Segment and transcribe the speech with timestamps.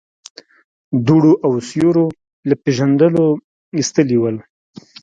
[1.07, 2.05] دوړو او سيورو
[2.49, 3.25] له پېژندلو
[3.77, 4.37] ايستلي ول.